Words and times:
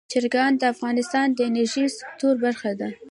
چرګان 0.11 0.51
د 0.57 0.63
افغانستان 0.73 1.27
د 1.33 1.39
انرژۍ 1.49 1.85
سکتور 1.99 2.33
برخه 2.43 2.71
ده. 2.79 2.89